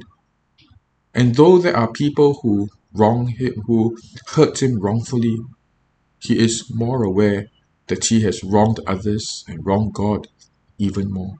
And 1.13 1.35
though 1.35 1.57
there 1.57 1.75
are 1.75 1.91
people 1.91 2.39
who 2.41 2.69
wrong 2.93 3.27
him, 3.27 3.53
who 3.65 3.97
hurt 4.35 4.61
him 4.61 4.79
wrongfully, 4.79 5.37
he 6.19 6.37
is 6.37 6.65
more 6.69 7.03
aware 7.03 7.47
that 7.87 8.05
he 8.05 8.21
has 8.21 8.43
wronged 8.43 8.79
others 8.85 9.45
and 9.47 9.65
wronged 9.65 9.93
God 9.93 10.27
even 10.77 11.11
more. 11.11 11.35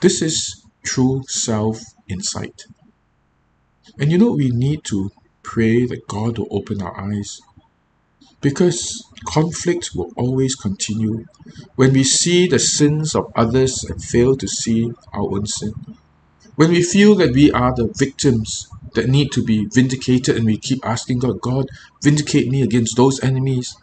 This 0.00 0.22
is 0.22 0.64
true 0.84 1.22
self 1.28 1.80
insight. 2.08 2.62
And 3.98 4.10
you 4.10 4.18
know, 4.18 4.32
we 4.32 4.50
need 4.50 4.84
to 4.84 5.10
pray 5.42 5.86
that 5.86 6.06
God 6.08 6.38
will 6.38 6.48
open 6.50 6.82
our 6.82 6.98
eyes 6.98 7.38
because 8.40 9.02
conflict 9.26 9.90
will 9.94 10.10
always 10.16 10.54
continue 10.54 11.24
when 11.76 11.92
we 11.92 12.04
see 12.04 12.46
the 12.46 12.58
sins 12.58 13.14
of 13.14 13.32
others 13.36 13.84
and 13.84 14.02
fail 14.02 14.36
to 14.36 14.48
see 14.48 14.90
our 15.12 15.32
own 15.34 15.46
sin. 15.46 15.72
When 16.56 16.70
we 16.70 16.82
feel 16.82 17.14
that 17.16 17.32
we 17.32 17.50
are 17.52 17.74
the 17.74 17.92
victims 17.98 18.66
that 18.94 19.08
need 19.08 19.32
to 19.32 19.42
be 19.42 19.66
vindicated 19.72 20.36
and 20.36 20.44
we 20.44 20.58
keep 20.58 20.84
asking 20.84 21.20
God, 21.20 21.40
God, 21.40 21.66
vindicate 22.02 22.48
me 22.48 22.62
against 22.62 22.96
those 22.96 23.22
enemies. 23.22 23.74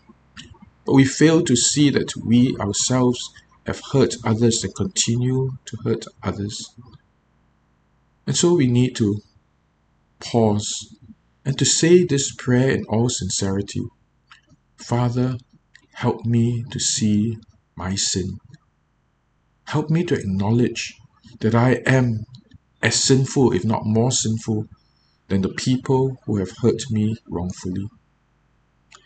But 0.85 0.93
we 0.93 1.05
fail 1.05 1.43
to 1.43 1.55
see 1.55 1.89
that 1.89 2.13
we 2.25 2.55
ourselves 2.59 3.19
have 3.65 3.81
hurt 3.91 4.15
others 4.25 4.63
and 4.63 4.75
continue 4.75 5.51
to 5.65 5.77
hurt 5.83 6.05
others. 6.23 6.73
And 8.25 8.35
so 8.35 8.53
we 8.53 8.67
need 8.67 8.95
to 8.95 9.21
pause 10.19 10.95
and 11.43 11.57
to 11.57 11.65
say 11.65 12.03
this 12.03 12.33
prayer 12.35 12.69
in 12.69 12.85
all 12.85 13.09
sincerity 13.09 13.81
Father, 14.77 15.37
help 15.93 16.25
me 16.25 16.63
to 16.71 16.79
see 16.79 17.37
my 17.75 17.95
sin. 17.95 18.39
Help 19.65 19.89
me 19.89 20.03
to 20.05 20.15
acknowledge 20.15 20.95
that 21.39 21.53
I 21.53 21.81
am 21.85 22.25
as 22.81 22.95
sinful, 22.95 23.53
if 23.53 23.63
not 23.63 23.85
more 23.85 24.11
sinful, 24.11 24.65
than 25.27 25.41
the 25.41 25.49
people 25.49 26.17
who 26.25 26.37
have 26.37 26.51
hurt 26.61 26.81
me 26.89 27.15
wrongfully. 27.29 27.87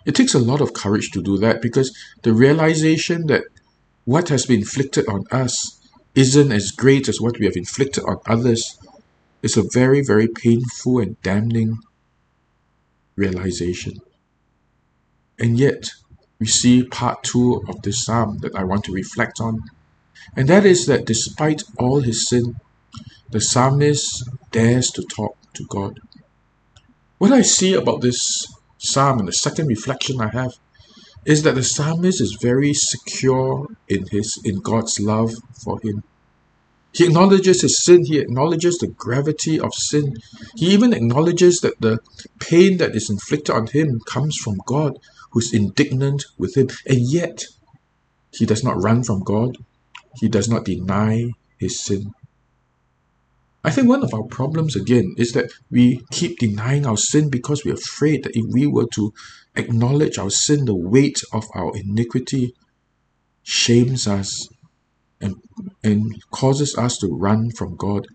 It 0.06 0.16
takes 0.16 0.34
a 0.34 0.40
lot 0.40 0.62
of 0.62 0.74
courage 0.74 1.12
to 1.12 1.22
do 1.22 1.38
that 1.40 1.62
because 1.62 1.96
the 2.24 2.34
realization 2.34 3.28
that 3.28 3.44
what 4.06 4.30
has 4.30 4.46
been 4.46 4.60
inflicted 4.60 5.08
on 5.08 5.26
us 5.32 5.80
isn't 6.14 6.52
as 6.52 6.72
great 6.72 7.10
as 7.10 7.20
what 7.20 7.38
we 7.40 7.46
have 7.46 7.58
inflicted 7.58 8.04
on 8.06 8.18
others 8.28 8.78
is 9.42 9.58
a 9.58 9.64
very, 9.74 10.02
very 10.02 10.28
painful 10.28 11.00
and 11.00 11.22
damning 11.22 11.80
realization. 13.16 14.00
And 15.38 15.60
yet, 15.60 15.90
we 16.40 16.46
see 16.46 16.84
part 16.84 17.24
two 17.24 17.64
of 17.68 17.82
this 17.82 18.06
psalm 18.06 18.38
that 18.40 18.56
I 18.56 18.64
want 18.64 18.86
to 18.86 18.94
reflect 18.94 19.40
on. 19.40 19.62
And 20.36 20.48
that 20.50 20.66
is 20.66 20.86
that 20.86 21.06
despite 21.06 21.64
all 21.80 22.02
his 22.02 22.28
sin, 22.28 22.56
the 23.32 23.42
psalmist 23.42 24.30
dares 24.52 24.92
to 24.92 25.04
talk 25.04 25.36
to 25.54 25.66
God. 25.66 26.00
What 27.18 27.32
I 27.32 27.42
see 27.42 27.74
about 27.74 28.02
this 28.02 28.48
psalm 28.78 29.20
and 29.20 29.28
the 29.28 29.34
second 29.34 29.68
reflection 29.68 30.22
I 30.22 30.30
have 30.30 30.54
is 31.26 31.44
that 31.44 31.56
the 31.56 31.64
psalmist 31.64 32.22
is 32.22 32.38
very 32.42 32.74
secure 32.74 33.68
in 33.88 34.06
his 34.12 34.40
in 34.44 34.60
God's 34.60 35.00
love 35.00 35.32
for 35.64 35.80
him. 35.82 36.04
He 36.94 37.06
acknowledges 37.06 37.62
his 37.62 37.84
sin, 37.84 38.06
he 38.06 38.20
acknowledges 38.20 38.78
the 38.78 38.88
gravity 38.88 39.60
of 39.60 39.74
sin. 39.74 40.16
He 40.56 40.68
even 40.68 40.94
acknowledges 40.94 41.60
that 41.60 41.82
the 41.82 42.00
pain 42.40 42.78
that 42.78 42.96
is 42.96 43.10
inflicted 43.10 43.54
on 43.54 43.68
him 43.68 44.00
comes 44.08 44.38
from 44.38 44.56
God, 44.66 44.98
who's 45.32 45.54
indignant 45.54 46.24
with 46.38 46.56
him. 46.56 46.70
And 46.86 47.00
yet, 47.12 47.44
he 48.32 48.46
does 48.46 48.64
not 48.64 48.82
run 48.82 49.04
from 49.04 49.24
God, 49.24 49.58
he 50.22 50.30
does 50.30 50.48
not 50.48 50.64
deny 50.64 51.32
his 51.60 51.84
sin. 51.84 52.14
I 53.66 53.72
think 53.72 53.90
one 53.90 54.04
of 54.04 54.14
our 54.14 54.24
problems 54.26 54.76
again 54.76 55.16
is 55.18 55.32
that 55.32 55.52
we 55.72 56.00
keep 56.12 56.38
denying 56.38 56.86
our 56.86 56.98
sin 56.98 57.32
because 57.32 57.66
we're 57.66 57.74
afraid 57.74 58.24
that 58.24 58.36
if 58.36 58.46
we 58.54 58.68
were 58.68 58.86
to 58.94 59.12
acknowledge 59.56 60.20
our 60.20 60.30
sin, 60.30 60.66
the 60.66 60.76
weight 60.76 61.20
of 61.34 61.46
our 61.56 61.76
iniquity 61.76 62.54
shames 63.42 64.08
us 64.08 64.48
and, 65.20 65.38
and 65.84 66.14
causes 66.30 66.78
us 66.78 67.00
to 67.00 67.08
run 67.08 67.50
from 67.58 67.76
God. 67.76 68.06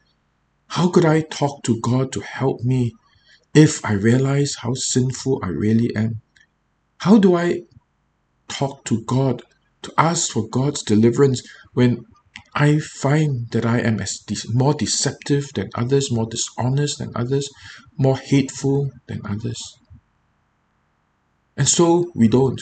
How 0.69 0.89
could 0.89 1.05
I 1.05 1.23
talk 1.23 1.65
to 1.65 1.81
God 1.81 2.13
to 2.13 2.21
help 2.21 2.61
me 2.61 2.93
if 3.53 3.85
I 3.85 3.95
realize 3.95 4.55
how 4.61 4.75
sinful 4.75 5.41
I 5.43 5.49
really 5.49 5.91
am? 5.97 6.21
How 6.99 7.19
do 7.19 7.35
I 7.35 7.63
talk 8.47 8.85
to 8.85 9.03
God 9.03 9.43
to 9.83 9.93
ask 9.99 10.31
for 10.31 10.49
God's 10.49 10.85
deliverance 10.85 11.43
when 11.73 12.05
I 12.55 12.79
find 12.79 13.49
that 13.51 13.65
I 13.65 13.79
am 13.81 14.01
as 14.01 14.23
more 14.49 14.75
deceptive 14.75 15.49
than 15.55 15.71
others, 15.75 16.11
more 16.11 16.27
dishonest 16.27 16.99
than 16.99 17.13
others, 17.15 17.49
more 17.97 18.17
hateful 18.17 18.91
than 19.07 19.21
others? 19.25 19.61
And 21.57 21.69
so 21.69 22.11
we 22.15 22.29
don't. 22.29 22.61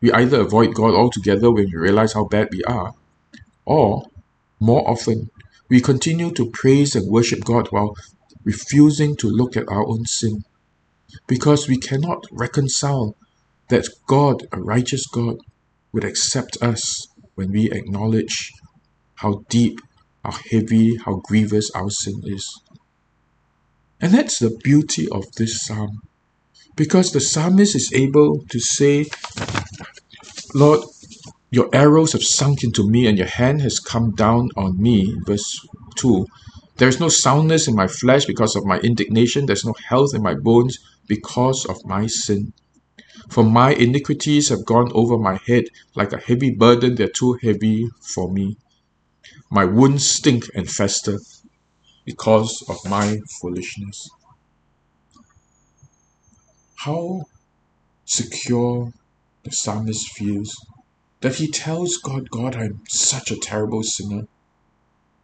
We 0.00 0.12
either 0.12 0.40
avoid 0.40 0.74
God 0.74 0.94
altogether 0.94 1.50
when 1.52 1.66
we 1.66 1.76
realize 1.76 2.12
how 2.12 2.24
bad 2.24 2.48
we 2.50 2.62
are, 2.64 2.92
or, 3.64 4.02
more 4.60 4.88
often, 4.88 5.30
we 5.68 5.80
continue 5.80 6.30
to 6.32 6.50
praise 6.50 6.94
and 6.94 7.10
worship 7.10 7.44
God 7.44 7.68
while 7.68 7.96
refusing 8.44 9.16
to 9.16 9.28
look 9.28 9.56
at 9.56 9.68
our 9.68 9.86
own 9.86 10.04
sin. 10.04 10.44
Because 11.26 11.68
we 11.68 11.78
cannot 11.78 12.24
reconcile 12.32 13.16
that 13.68 13.88
God, 14.06 14.46
a 14.52 14.60
righteous 14.60 15.06
God, 15.06 15.36
would 15.92 16.04
accept 16.04 16.58
us 16.60 17.06
when 17.34 17.52
we 17.52 17.70
acknowledge 17.70 18.52
how 19.24 19.42
deep, 19.48 19.80
how 20.22 20.36
heavy, 20.50 20.98
how 20.98 21.14
grievous 21.24 21.70
our 21.70 21.88
sin 21.88 22.20
is. 22.24 22.60
And 23.98 24.12
that's 24.12 24.38
the 24.38 24.50
beauty 24.62 25.08
of 25.08 25.24
this 25.38 25.64
psalm. 25.64 26.02
Because 26.76 27.10
the 27.10 27.20
psalmist 27.20 27.74
is 27.74 27.90
able 27.94 28.44
to 28.50 28.60
say, 28.60 29.06
Lord, 30.54 30.80
your 31.50 31.70
arrows 31.72 32.12
have 32.12 32.22
sunk 32.22 32.64
into 32.64 32.86
me, 32.86 33.06
and 33.06 33.16
your 33.16 33.28
hand 33.28 33.62
has 33.62 33.80
come 33.80 34.10
down 34.14 34.50
on 34.58 34.82
me. 34.82 35.16
Verse 35.24 35.58
2 35.96 36.26
There 36.76 36.88
is 36.88 37.00
no 37.00 37.08
soundness 37.08 37.66
in 37.66 37.74
my 37.74 37.86
flesh 37.86 38.26
because 38.26 38.54
of 38.56 38.66
my 38.66 38.78
indignation, 38.80 39.46
there's 39.46 39.64
no 39.64 39.74
health 39.88 40.10
in 40.14 40.22
my 40.22 40.34
bones 40.34 40.78
because 41.08 41.64
of 41.64 41.78
my 41.86 42.06
sin. 42.08 42.52
For 43.30 43.42
my 43.42 43.72
iniquities 43.72 44.50
have 44.50 44.66
gone 44.66 44.90
over 44.92 45.16
my 45.16 45.40
head 45.46 45.64
like 45.94 46.12
a 46.12 46.18
heavy 46.20 46.50
burden, 46.50 46.96
they're 46.96 47.08
too 47.08 47.38
heavy 47.40 47.88
for 48.02 48.30
me. 48.30 48.58
My 49.50 49.64
wounds 49.64 50.06
stink 50.06 50.44
and 50.54 50.68
fester 50.70 51.18
because 52.04 52.62
of 52.68 52.78
my 52.88 53.20
foolishness. 53.40 54.10
How 56.76 57.22
secure 58.04 58.92
the 59.42 59.52
psalmist 59.52 60.08
feels 60.10 60.54
that 61.20 61.36
he 61.36 61.50
tells 61.50 61.96
God, 61.96 62.28
God, 62.30 62.54
I'm 62.54 62.80
such 62.88 63.30
a 63.30 63.38
terrible 63.38 63.82
sinner. 63.82 64.26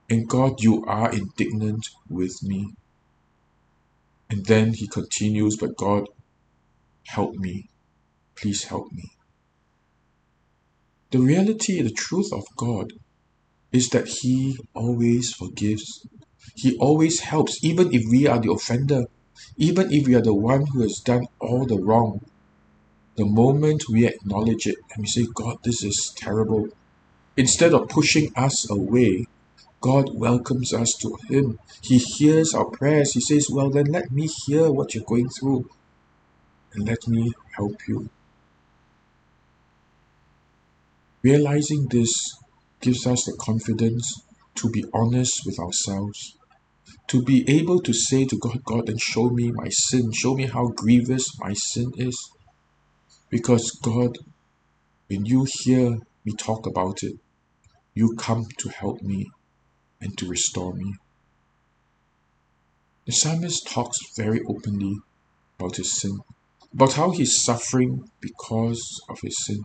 And 0.09 0.28
God, 0.28 0.62
you 0.62 0.85
are 0.87 1.12
indignant 1.12 1.87
with 2.09 2.42
me. 2.42 2.73
And 4.30 4.47
then 4.47 4.73
he 4.73 4.88
continues, 4.88 5.57
But 5.57 5.76
God, 5.76 6.07
help 7.07 7.35
me. 7.35 7.69
Please 8.35 8.64
help 8.64 8.90
me. 8.92 9.11
The 11.11 11.19
reality, 11.19 11.83
the 11.83 11.90
truth 11.90 12.33
of 12.33 12.45
God 12.57 12.92
is 13.73 13.89
that 13.91 14.09
He 14.09 14.59
always 14.75 15.33
forgives. 15.33 16.07
He 16.55 16.77
always 16.79 17.21
helps, 17.21 17.62
even 17.65 17.95
if 17.95 18.03
we 18.11 18.27
are 18.27 18.39
the 18.39 18.50
offender, 18.50 19.05
even 19.57 19.93
if 19.93 20.07
we 20.07 20.15
are 20.15 20.23
the 20.23 20.35
one 20.35 20.67
who 20.67 20.83
has 20.83 21.00
done 21.05 21.27
all 21.41 21.67
the 21.67 21.79
wrong. 21.79 22.21
The 23.17 23.27
moment 23.27 23.85
we 23.91 24.07
acknowledge 24.07 24.67
it 24.67 24.77
and 24.95 25.03
we 25.03 25.07
say, 25.07 25.27
God, 25.35 25.59
this 25.62 25.83
is 25.83 26.12
terrible, 26.17 26.69
instead 27.37 27.75
of 27.75 27.89
pushing 27.89 28.33
us 28.37 28.71
away, 28.71 29.27
God 29.81 30.11
welcomes 30.15 30.73
us 30.75 30.95
to 30.97 31.17
Him. 31.29 31.59
He 31.83 31.99
hears 31.99 32.55
our 32.55 32.67
prayers. 32.67 33.12
He 33.12 33.21
says, 33.21 33.49
Well, 33.50 33.71
then 33.71 33.87
let 33.87 34.11
me 34.11 34.29
hear 34.47 34.71
what 34.71 34.95
you're 34.95 35.05
going 35.05 35.29
through 35.29 35.69
and 36.75 36.87
let 36.87 37.07
me 37.09 37.33
help 37.57 37.77
you. 37.89 38.09
Realizing 41.23 41.89
this 41.91 42.37
gives 42.81 43.07
us 43.07 43.25
the 43.25 43.37
confidence 43.41 44.23
to 44.57 44.71
be 44.71 44.85
honest 44.93 45.43
with 45.47 45.59
ourselves, 45.59 46.37
to 47.09 47.23
be 47.23 47.45
able 47.49 47.81
to 47.81 47.93
say 47.93 48.25
to 48.25 48.37
God, 48.39 48.63
God, 48.65 48.89
and 48.89 49.01
show 49.01 49.31
me 49.31 49.53
my 49.53 49.69
sin, 49.69 50.13
show 50.13 50.35
me 50.35 50.47
how 50.47 50.69
grievous 50.69 51.39
my 51.39 51.53
sin 51.53 51.93
is. 51.97 52.17
Because 53.31 53.71
God, 53.83 54.19
when 55.09 55.25
you 55.25 55.47
hear 55.49 55.99
me 56.25 56.33
talk 56.39 56.67
about 56.67 57.03
it, 57.03 57.15
you 57.95 58.15
come 58.17 58.47
to 58.59 58.69
help 58.69 59.03
me 59.03 59.27
and 60.01 60.17
to 60.19 60.29
restore 60.29 60.75
me. 60.75 60.95
The 63.07 63.13
psalmist 63.13 63.67
talks 63.67 63.99
very 64.17 64.41
openly 64.49 64.97
about 65.59 65.77
his 65.77 66.01
sin. 66.01 66.19
about 66.73 66.93
how 66.93 67.11
he's 67.11 67.43
suffering 67.43 68.05
because 68.21 69.01
of 69.09 69.19
his 69.23 69.45
sin. 69.45 69.65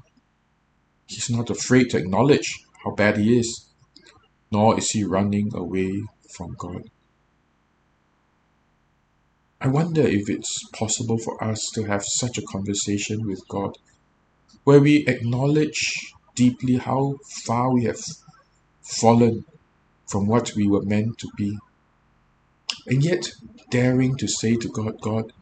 He's 1.07 1.29
not 1.29 1.50
afraid 1.50 1.91
to 1.91 1.98
acknowledge 1.98 2.65
how 2.85 2.91
bad 2.91 3.17
he 3.17 3.39
is, 3.39 3.65
nor 4.51 4.77
is 4.77 4.91
he 4.91 5.03
running 5.03 5.49
away 5.55 5.91
from 6.37 6.55
God. 6.57 6.83
I 9.59 9.67
wonder 9.67 10.01
if 10.01 10.29
it's 10.29 10.69
possible 10.69 11.17
for 11.17 11.43
us 11.43 11.71
to 11.73 11.85
have 11.85 12.03
such 12.05 12.37
a 12.37 12.45
conversation 12.51 13.25
with 13.25 13.41
God 13.49 13.77
where 14.63 14.79
we 14.79 15.05
acknowledge 15.07 16.13
deeply 16.35 16.75
how 16.75 17.15
far 17.45 17.73
we 17.73 17.85
have 17.85 17.99
fallen 18.83 19.45
from 20.07 20.27
what 20.27 20.53
we 20.55 20.67
were 20.67 20.83
meant 20.83 21.17
to 21.17 21.29
be. 21.35 21.57
And 22.87 23.03
yet, 23.03 23.31
daring 23.71 24.15
to 24.17 24.27
say 24.27 24.55
to 24.57 24.69
God, 24.69 25.01
God, 25.01 25.33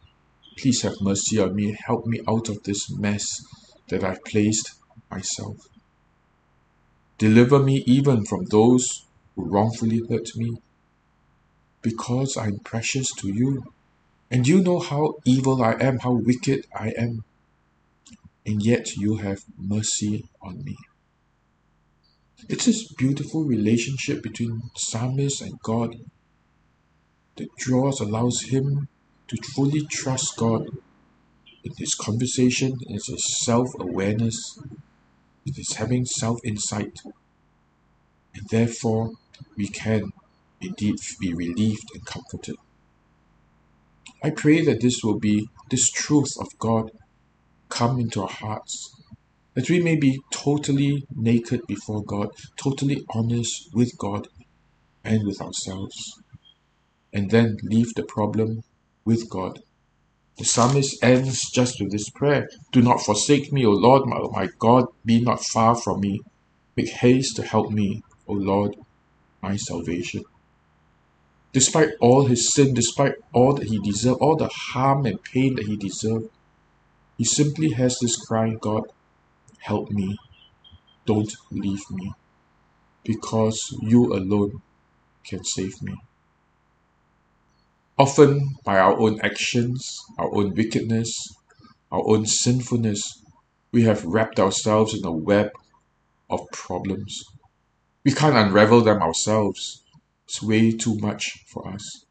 please 0.56 0.82
have 0.82 0.94
mercy 1.00 1.38
on 1.38 1.54
me, 1.54 1.76
help 1.86 2.06
me 2.06 2.20
out 2.26 2.48
of 2.48 2.62
this 2.62 2.90
mess 2.90 3.42
that 3.88 4.02
I've 4.02 4.24
placed 4.24 4.70
myself. 5.10 5.56
Deliver 7.18 7.60
me 7.60 7.84
even 7.86 8.24
from 8.24 8.44
those 8.46 9.06
who 9.34 9.44
wrongfully 9.44 10.02
hurt 10.08 10.28
me, 10.36 10.56
because 11.82 12.36
I'm 12.36 12.58
precious 12.60 13.12
to 13.18 13.28
you. 13.28 13.62
And 14.30 14.48
you 14.48 14.60
know 14.60 14.80
how 14.80 15.14
evil 15.24 15.62
I 15.62 15.74
am, 15.74 15.98
how 15.98 16.12
wicked 16.12 16.66
I 16.74 16.92
am. 16.96 17.24
And 18.46 18.64
yet 18.64 18.96
you 18.96 19.16
have 19.16 19.38
mercy 19.56 20.24
on 20.42 20.64
me. 20.64 20.76
It's 22.48 22.66
this 22.66 22.92
beautiful 22.94 23.44
relationship 23.44 24.22
between 24.22 24.62
psalmist 24.76 25.40
and 25.40 25.58
God 25.62 25.94
that 27.36 27.48
draws, 27.58 28.00
allows 28.00 28.42
him 28.42 28.88
to 29.28 29.36
fully 29.54 29.86
trust 29.86 30.36
God 30.36 30.66
in 31.64 31.72
his 31.78 31.94
conversation, 31.94 32.72
in 32.86 32.94
his 32.94 33.44
self 33.44 33.68
awareness, 33.80 34.58
in 35.46 35.54
his 35.54 35.74
having 35.74 36.04
self 36.04 36.38
insight. 36.44 36.98
And 38.34 38.48
therefore, 38.50 39.12
we 39.56 39.68
can 39.68 40.10
indeed 40.60 40.96
be 41.20 41.32
relieved 41.32 41.88
and 41.94 42.04
comforted. 42.04 42.56
I 44.22 44.30
pray 44.30 44.62
that 44.64 44.80
this 44.80 45.00
will 45.02 45.18
be, 45.18 45.48
this 45.70 45.90
truth 45.90 46.32
of 46.40 46.48
God 46.58 46.90
come 47.68 48.00
into 48.00 48.22
our 48.22 48.28
hearts 48.28 48.94
that 49.54 49.70
we 49.70 49.80
may 49.80 49.96
be 49.96 50.20
totally 50.32 51.06
naked 51.14 51.60
before 51.66 52.02
God, 52.02 52.28
totally 52.56 53.04
honest 53.10 53.70
with 53.72 53.96
God 53.98 54.26
and 55.04 55.24
with 55.24 55.40
ourselves, 55.40 55.94
and 57.12 57.30
then 57.30 57.56
leave 57.62 57.94
the 57.94 58.02
problem 58.02 58.62
with 59.04 59.30
God. 59.30 59.60
The 60.36 60.44
psalmist 60.44 61.02
ends 61.02 61.48
just 61.52 61.80
with 61.80 61.92
this 61.92 62.10
prayer 62.10 62.48
Do 62.72 62.82
not 62.82 63.00
forsake 63.00 63.52
me, 63.52 63.64
O 63.64 63.70
Lord, 63.70 64.06
my, 64.06 64.18
my 64.32 64.48
God, 64.58 64.86
be 65.04 65.20
not 65.20 65.44
far 65.44 65.76
from 65.76 66.00
me. 66.00 66.20
Make 66.76 66.88
haste 66.88 67.36
to 67.36 67.42
help 67.44 67.70
me, 67.70 68.02
O 68.26 68.32
Lord, 68.32 68.74
my 69.40 69.56
salvation. 69.56 70.24
Despite 71.52 71.90
all 72.00 72.26
his 72.26 72.52
sin, 72.52 72.74
despite 72.74 73.14
all 73.32 73.54
that 73.54 73.68
he 73.68 73.78
deserved, 73.78 74.20
all 74.20 74.36
the 74.36 74.48
harm 74.48 75.06
and 75.06 75.22
pain 75.22 75.54
that 75.54 75.66
he 75.66 75.76
deserved, 75.76 76.26
he 77.16 77.24
simply 77.24 77.70
has 77.70 77.96
this 78.00 78.16
cry 78.16 78.54
God, 78.60 78.82
help 79.60 79.88
me, 79.92 80.16
don't 81.06 81.32
leave 81.52 81.88
me, 81.92 82.12
because 83.04 83.72
you 83.82 84.12
alone 84.12 84.62
can 85.24 85.44
save 85.44 85.80
me. 85.80 85.94
Often, 87.96 88.56
by 88.64 88.78
our 88.78 88.98
own 88.98 89.20
actions, 89.20 90.00
our 90.18 90.34
own 90.34 90.54
wickedness, 90.54 91.32
our 91.92 92.02
own 92.04 92.26
sinfulness, 92.26 93.22
we 93.70 93.84
have 93.84 94.04
wrapped 94.04 94.40
ourselves 94.40 94.94
in 94.94 95.04
a 95.04 95.12
web 95.12 95.50
of 96.28 96.40
problems. 96.52 97.22
We 98.04 98.10
can't 98.10 98.36
unravel 98.36 98.80
them 98.80 99.00
ourselves. 99.00 99.84
It's 100.26 100.42
way 100.42 100.72
too 100.72 100.96
much 100.98 101.44
for 101.46 101.68
us. 101.68 102.04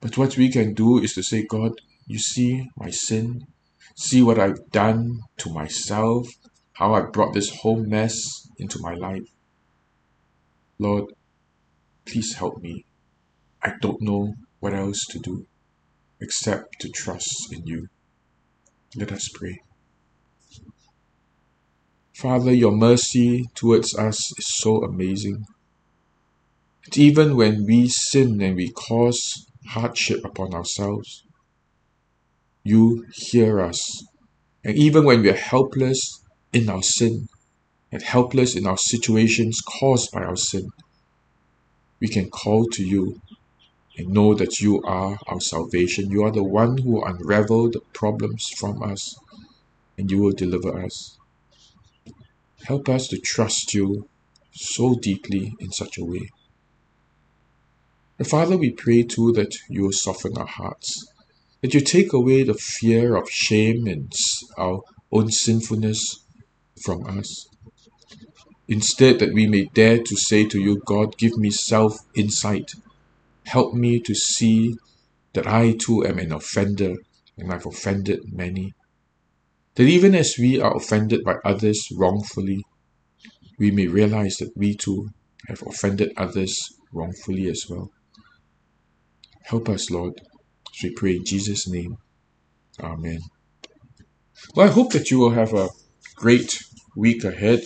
But 0.00 0.16
what 0.16 0.36
we 0.36 0.48
can 0.48 0.74
do 0.74 0.98
is 0.98 1.14
to 1.14 1.24
say, 1.24 1.44
God, 1.44 1.72
you 2.06 2.20
see 2.20 2.70
my 2.76 2.90
sin, 2.90 3.46
see 3.96 4.22
what 4.22 4.38
I've 4.38 4.70
done 4.70 5.22
to 5.38 5.50
myself, 5.50 6.28
how 6.74 6.94
I 6.94 7.00
brought 7.00 7.34
this 7.34 7.50
whole 7.50 7.82
mess 7.82 8.48
into 8.58 8.78
my 8.80 8.94
life. 8.94 9.26
Lord, 10.78 11.06
please 12.04 12.34
help 12.34 12.62
me. 12.62 12.84
I 13.60 13.72
don't 13.80 14.00
know 14.00 14.34
what 14.64 14.72
else 14.72 15.04
to 15.04 15.18
do 15.18 15.46
except 16.22 16.80
to 16.80 16.88
trust 16.88 17.52
in 17.52 17.66
you. 17.66 17.86
Let 18.96 19.12
us 19.12 19.28
pray. 19.28 19.60
Father, 22.14 22.50
your 22.50 22.72
mercy 22.72 23.50
towards 23.54 23.94
us 23.94 24.32
is 24.38 24.56
so 24.56 24.82
amazing. 24.82 25.44
And 26.86 26.96
even 26.96 27.36
when 27.36 27.66
we 27.66 27.88
sin 27.88 28.40
and 28.40 28.56
we 28.56 28.70
cause 28.70 29.46
hardship 29.66 30.24
upon 30.24 30.54
ourselves, 30.54 31.24
you 32.62 33.04
hear 33.12 33.60
us. 33.60 33.82
And 34.64 34.78
even 34.78 35.04
when 35.04 35.20
we 35.20 35.28
are 35.28 35.36
helpless 35.52 36.22
in 36.54 36.70
our 36.70 36.82
sin 36.82 37.28
and 37.92 38.00
helpless 38.00 38.56
in 38.56 38.66
our 38.66 38.78
situations 38.78 39.60
caused 39.60 40.10
by 40.10 40.22
our 40.22 40.36
sin, 40.36 40.70
we 42.00 42.08
can 42.08 42.30
call 42.30 42.64
to 42.72 42.82
you 42.82 43.20
and 43.96 44.08
know 44.08 44.34
that 44.34 44.60
you 44.60 44.82
are 44.82 45.18
our 45.26 45.40
salvation. 45.40 46.10
You 46.10 46.24
are 46.24 46.32
the 46.32 46.42
one 46.42 46.78
who 46.78 47.04
unravel 47.04 47.70
the 47.70 47.80
problems 47.92 48.48
from 48.58 48.82
us 48.82 49.16
and 49.96 50.10
you 50.10 50.18
will 50.18 50.32
deliver 50.32 50.82
us. 50.82 51.16
Help 52.64 52.88
us 52.88 53.08
to 53.08 53.18
trust 53.18 53.74
you 53.74 54.08
so 54.52 54.94
deeply 54.94 55.54
in 55.60 55.70
such 55.70 55.98
a 55.98 56.04
way. 56.04 56.30
And 58.18 58.28
Father, 58.28 58.56
we 58.56 58.70
pray 58.70 59.02
too 59.02 59.32
that 59.32 59.52
you 59.68 59.82
will 59.82 59.92
soften 59.92 60.38
our 60.38 60.46
hearts, 60.46 61.06
that 61.60 61.74
you 61.74 61.80
take 61.80 62.12
away 62.12 62.42
the 62.42 62.54
fear 62.54 63.16
of 63.16 63.28
shame 63.28 63.86
and 63.86 64.12
our 64.56 64.80
own 65.10 65.30
sinfulness 65.30 66.24
from 66.82 67.06
us. 67.06 67.48
Instead, 68.66 69.18
that 69.18 69.34
we 69.34 69.46
may 69.46 69.64
dare 69.74 69.98
to 69.98 70.16
say 70.16 70.46
to 70.46 70.58
you, 70.58 70.80
God, 70.86 71.18
give 71.18 71.36
me 71.36 71.50
self 71.50 71.98
insight. 72.14 72.72
Help 73.46 73.74
me 73.74 74.00
to 74.00 74.14
see 74.14 74.74
that 75.34 75.46
I 75.46 75.72
too 75.72 76.04
am 76.06 76.18
an 76.18 76.32
offender 76.32 76.94
and 77.36 77.52
I've 77.52 77.66
offended 77.66 78.20
many. 78.32 78.72
That 79.74 79.84
even 79.84 80.14
as 80.14 80.36
we 80.38 80.60
are 80.60 80.76
offended 80.76 81.24
by 81.24 81.36
others 81.44 81.88
wrongfully, 81.96 82.62
we 83.58 83.70
may 83.70 83.86
realize 83.86 84.36
that 84.36 84.56
we 84.56 84.74
too 84.74 85.10
have 85.48 85.62
offended 85.66 86.12
others 86.16 86.68
wrongfully 86.92 87.48
as 87.48 87.64
well. 87.68 87.90
Help 89.44 89.68
us, 89.68 89.90
Lord, 89.90 90.14
as 90.18 90.82
we 90.82 90.90
pray 90.94 91.16
in 91.16 91.24
Jesus' 91.24 91.68
name. 91.68 91.96
Amen. 92.80 93.18
Well, 94.54 94.68
I 94.68 94.72
hope 94.72 94.92
that 94.92 95.10
you 95.10 95.18
will 95.18 95.30
have 95.30 95.52
a 95.52 95.68
great 96.16 96.58
week 96.96 97.24
ahead. 97.24 97.60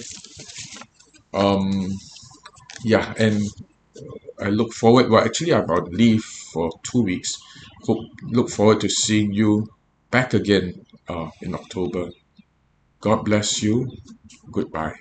Um, 1.35 1.91
yeah, 2.85 3.15
and 3.19 3.43
I 4.41 4.49
look 4.51 4.73
forward. 4.73 5.11
Well, 5.11 5.25
actually, 5.25 5.55
I'm 5.55 5.71
on 5.71 5.85
leave 5.93 6.23
for 6.53 6.71
two 6.83 7.03
weeks. 7.03 7.37
Hope 7.85 8.05
look 8.23 8.51
forward 8.51 8.81
to 8.81 8.89
seeing 8.89 9.33
you 9.33 9.67
back 10.11 10.35
again 10.35 10.85
uh, 11.09 11.31
in 11.43 11.55
October. 11.55 12.11
God 13.01 13.25
bless 13.25 13.63
you. 13.63 13.91
Goodbye. 14.53 14.95